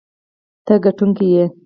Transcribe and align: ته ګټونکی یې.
ته 0.65 0.73
ګټونکی 0.83 1.27
یې. 1.33 1.45